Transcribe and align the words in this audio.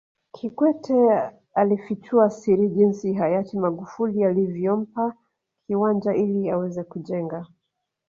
Kikwete 0.33 1.21
alifichua 1.53 2.29
siri 2.29 2.69
jinsi 2.69 3.13
Hayati 3.13 3.57
Magufuli 3.59 4.23
alivyompa 4.25 5.13
kiwanja 5.67 6.13
ili 6.15 6.49
aweze 6.49 6.83
kujenga 6.83 7.45